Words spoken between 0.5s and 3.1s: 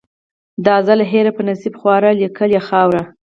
د ازل هېره په نصیب خواره لیکلې خاوره